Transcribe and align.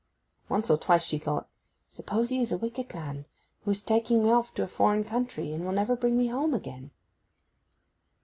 Once 0.49 0.71
or 0.71 0.79
twice 0.79 1.03
she 1.03 1.19
thought, 1.19 1.47
'Suppose 1.87 2.29
he 2.29 2.41
is 2.41 2.51
a 2.51 2.57
wicked 2.57 2.91
man, 2.91 3.25
who 3.63 3.69
is 3.69 3.83
taking 3.83 4.23
me 4.23 4.31
off 4.31 4.51
to 4.55 4.63
a 4.63 4.67
foreign 4.67 5.03
country, 5.03 5.53
and 5.53 5.63
will 5.63 5.71
never 5.71 5.95
bring 5.95 6.17
me 6.17 6.25
home 6.25 6.55
again. 6.55 6.89